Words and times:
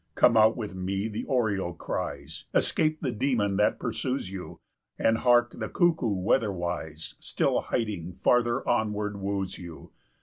"Come 0.15 0.35
out! 0.35 0.57
with 0.57 0.73
me 0.73 1.07
the 1.07 1.25
oriole 1.25 1.73
cries, 1.75 2.45
25 2.53 2.59
Escape 2.59 3.01
the 3.01 3.11
demon 3.11 3.57
that 3.57 3.77
pursues 3.77 4.31
you! 4.31 4.59
And, 4.97 5.19
hark, 5.19 5.53
the 5.59 5.69
cuckoo 5.69 6.09
weatherwise, 6.15 7.13
Still 7.19 7.61
hiding, 7.61 8.11
farther 8.13 8.67
onward 8.67 9.17
wooes 9.21 9.59
you." 9.59 9.91